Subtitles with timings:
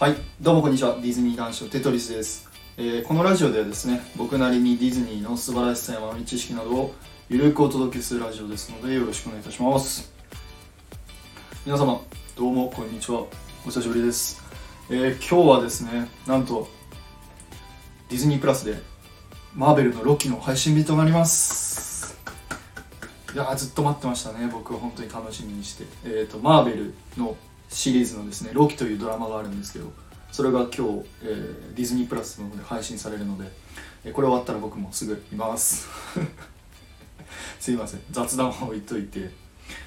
[0.00, 0.94] はい、どうもこんにちは。
[0.94, 6.94] ディズニー男子テトリスです、えーこのラジオではですね、僕なりにディズニーの素晴らしさや豆知識などを
[7.28, 10.12] ゆるくお届けするラジオですので、よろしくお願いいたします。
[11.66, 12.00] 皆様、
[12.36, 13.22] どうもこんにちは。
[13.22, 14.40] お久しぶりです。
[14.88, 16.68] えー今日はですね、なんと、
[18.08, 18.80] ディズニープラスで、
[19.52, 22.16] マーベルのロキの配信日となります。
[23.34, 25.86] いやずっと待ってましたね、僕は本当に楽しみにして。
[26.04, 27.36] えっ、と、マーベルの
[27.68, 29.92] シリーズのですね、ロキというドラマがあるんですけど、
[30.32, 30.80] それが今日、
[31.22, 33.50] えーディズニープラスの方で配信されるので、
[34.04, 35.86] えーこれ終わったら僕もすぐ見ます。
[37.60, 39.30] すいません、雑談は置いといて、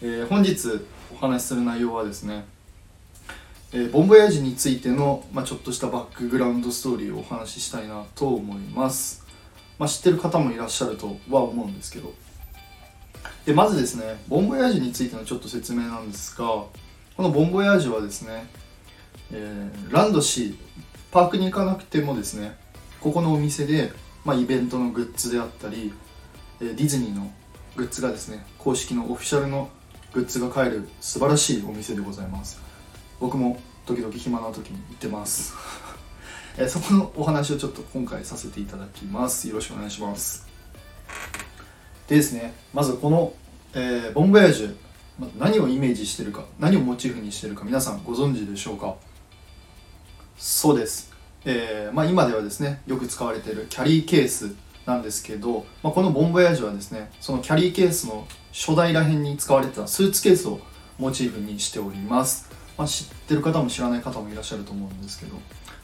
[0.00, 0.80] えー本日
[1.14, 2.44] お話しする内容はですね、
[3.72, 9.24] えーボンボヤージについての、まあ、ちょっとしたバックグラウンドストーリーをお話ししたいなと思います。
[9.78, 12.14] まあ、知ってる方もいらっしゃるとは思うんですけど、
[13.44, 16.64] でまずですねボンボヤージについてのちょっと説明なんですが
[17.16, 18.46] このボンボヤージュはですね、
[19.32, 20.56] えーランドシー
[21.12, 22.56] パークに行かなくてもですね
[23.00, 23.92] ここのお店で、
[24.24, 25.92] まあ、イベントのグッズであったり、
[26.60, 27.30] えーディズニーの
[27.76, 29.68] グッズがですね公式のオフィシャルの
[30.12, 32.60] グッズが買える素晴らしいお店でございます。
[33.20, 35.54] 僕も時々暇な時に行ってます。
[36.58, 39.48] えーそこのお話をちょっと今回させていただきます。
[39.48, 40.46] よろしくお願いします。
[42.08, 43.32] でですねまずこの、
[43.72, 44.76] えーボンボヤージュ
[45.18, 48.96] まず何をイメージしてるか何をモチーフにしてるか皆さんご存知でしょうか？
[50.36, 51.12] そうです、
[51.44, 54.54] えーまあ、今ではですねよく使われているキャリーケース
[54.86, 60.60] なんですけど、まあ、このボンボヤージュはですねそのキャリーケースの初代らへんに使われてたスーツケースを
[60.98, 65.36] モチーフにしております、まあ、知ってる方も知らない方もいらっしゃると思うんですけど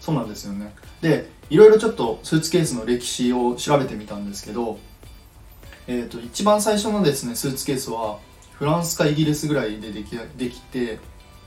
[0.00, 0.72] そうなんですよね。
[1.00, 4.78] でいろいろちょっとスーツケースの歴史を調べてみたんですけど
[5.88, 8.18] えー、と一番最初のですねスーツケースは
[8.58, 10.98] フランスかイギリスぐらいでできできて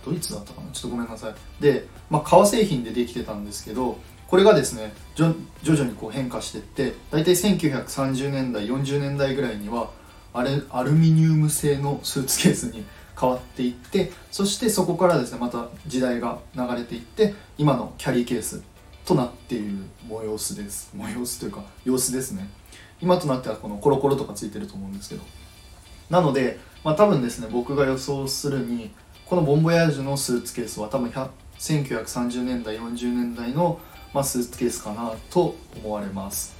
[0.05, 0.71] ドイツだったかな？
[0.71, 1.61] ちょっとごめんなさい。
[1.61, 9.89] で、まあ、革製品でできてたんですけどこれがですね徐々にこう変化していって大体1930年代40年代ぐらいには
[10.33, 12.85] アレアルミニウム製のスーツケースに
[13.19, 18.61] 変わっていってそしてそこからですねまた時代が流れていって今のキャリーケース
[19.05, 19.77] となっている
[20.07, 20.91] 模様子です。
[20.93, 22.47] 模様子というか様子ですね。
[23.01, 25.23] 今となってはこのコロコロとかついてると思うんですけど。
[26.09, 28.91] なので、まあ、多分ですね僕が予想するに
[29.25, 31.09] このボンボヤージュのスーツケースは多分
[31.59, 33.79] 1930年代40年代の、
[34.13, 36.57] まあ、スーツケースかなと思われます。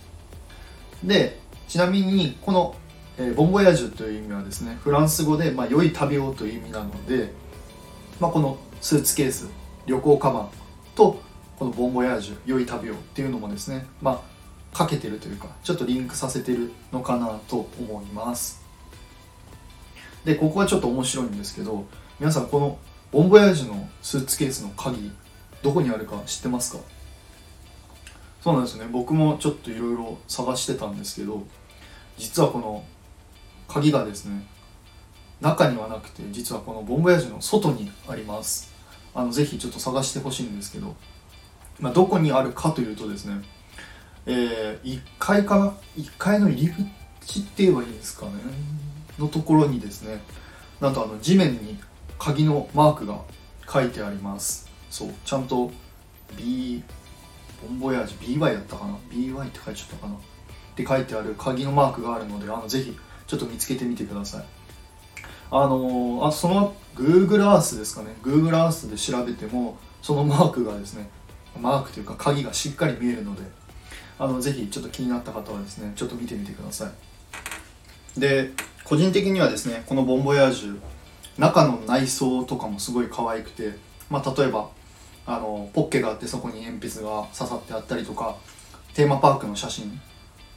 [1.03, 2.75] でちなみにこの、
[3.17, 7.31] えーボンボヤージュという意味はですねフランス語で、まあ、良い旅をという意味なので、
[8.19, 9.49] まあ、このスーツケース
[9.85, 10.49] 旅行カバン
[10.95, 11.21] と
[11.57, 14.23] このボンボヤージュ良い旅をっていうのもですねま
[14.73, 18.68] あかけてるというかちょっとリンクさせてるのかなと思います。
[20.25, 21.85] でここはちょっと面白いんですけど
[22.19, 22.77] 皆さんこの
[23.11, 25.11] ボンボヤージュのスーツケースの鍵
[25.63, 26.79] どこにあるか知ってますか？
[28.41, 28.87] そうなんですね。
[28.91, 31.43] 僕もちょっといろいろ探してたんですけど
[32.17, 32.83] 実はこの
[33.67, 34.45] 鍵がですね
[35.41, 38.73] 中にはなくて実はこのボンボヤージュの外にあります。
[39.15, 40.95] あのぜひちょっと探してほしいんですけど、
[41.79, 43.41] まあ、どこにあるかというとですね
[44.25, 46.73] えー、1階かな？1階の入り
[47.19, 48.33] 口って言えばいいんですかね。
[49.19, 50.21] のところにですね
[50.79, 51.77] なんとあの地面に
[52.17, 53.19] 鍵のマークが
[53.71, 54.69] 書いてあります。
[54.89, 55.71] そうちゃんと
[56.35, 56.81] B
[57.61, 60.15] ボンボヤージュ BY だったかな？BY って書いちゃったかな？
[60.15, 60.17] っ
[60.75, 62.97] て書いてある鍵のマークがあるのであのぜひ
[63.27, 64.45] ちょっと見つけてみてください。
[65.51, 71.09] あのー、あその Google Earth ですかね？Google Earth で調べてもそのマークがですね
[71.59, 73.41] マークというか鍵がしっかり見えるので
[74.17, 76.89] あのぜひちょっと気になった方はですねちょっと見てみてくださ
[78.17, 78.19] い。
[78.19, 78.51] で
[78.89, 80.79] 個人的にはですねこのボンボヤージュ
[81.37, 83.73] 中の内装とかもすごい可愛くて、
[84.09, 84.69] まあ、例えば
[85.27, 88.35] あのポッケがあってそこに鉛筆が刺さってあったりとか
[88.95, 90.01] テーマパークの写真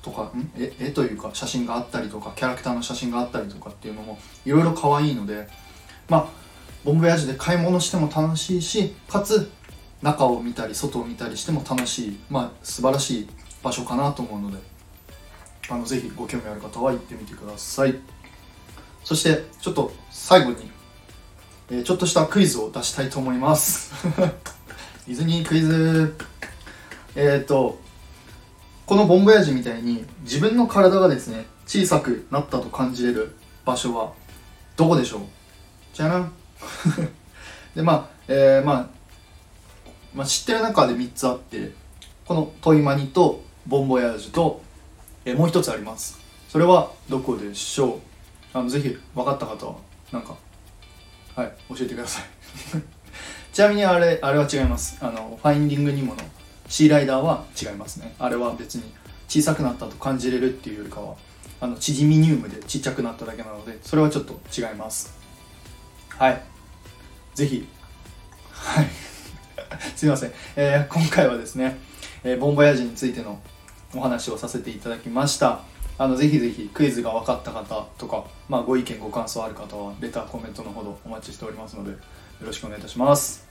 [0.00, 0.50] とかん？
[0.58, 5.46] 絵絵というか写真があったりとかキャラクターの写真があったりとかっていうのもいろいろ可愛いので
[6.08, 6.26] まあ
[6.84, 9.50] ボンボヤージュで買い物しても楽しいしかつ
[10.00, 13.28] 中を見たり外を見たりしても楽しいまあ素晴らしい
[13.62, 14.56] 場所かなと思うので
[15.68, 18.00] あのぜひご興味ある方は行ってみてください。
[19.04, 20.70] そしてちょっと最後に、
[21.70, 23.92] えーちょっとしたクイズを出したいと思います。
[25.06, 26.14] ディズニークイズ。
[27.14, 27.78] えっ、と
[28.86, 33.34] このボンボヤージみたいに自分の体がですね小さくなったと感じれる
[33.64, 34.12] 場所は
[34.76, 35.20] どこでしょう？
[35.94, 36.32] じゃらん。
[37.74, 38.86] でまあ、えーまあ
[40.14, 41.72] まあ、知ってる中で3つあって
[42.26, 44.60] このトイマニとボンボヤージュと、
[45.24, 46.18] えーもう一つあります。
[46.50, 48.00] それはどこでしょう？
[48.52, 49.76] あのぜひ分かった方は
[50.12, 50.36] なんか
[51.34, 52.24] はい教えてください。
[53.52, 54.98] ちなみにあれあれは違います。
[55.00, 56.22] あのファインディングにもの
[56.68, 58.14] シーライダーは違いますね。
[58.18, 58.84] あれは別に
[59.28, 61.14] 小さくなったと感じれるっていうよりかは
[61.60, 65.14] あのチジミニウムでちっちゃくなっただけなのでそれはちょっと違います。
[66.08, 66.42] はい。
[67.34, 67.66] ぜひ。
[68.50, 68.86] はい。
[69.96, 71.78] すいません、えー、今回はですね、
[72.24, 73.40] えー、ボンボヤージについての
[73.94, 75.60] お話をさせていただきました。
[75.98, 81.98] あのぜひぜひクイズが分かった方とか、まあ、ご意見ご感想ある方はレターコメントのほどお待ちしておりますのでよ
[82.40, 83.46] ろしくお願いいたします。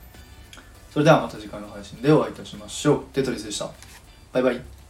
[0.91, 3.03] それではまた次回の配信でお会いいたしましょう。
[3.13, 3.69] テトリスでした。
[4.33, 4.80] バイバイ。